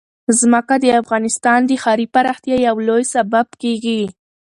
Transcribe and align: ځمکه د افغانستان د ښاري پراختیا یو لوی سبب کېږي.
ځمکه 0.39 0.75
د 0.83 0.85
افغانستان 1.01 1.59
د 1.65 1.71
ښاري 1.81 2.07
پراختیا 2.13 2.57
یو 2.67 2.75
لوی 2.87 3.03
سبب 3.13 3.47
کېږي. 3.61 4.01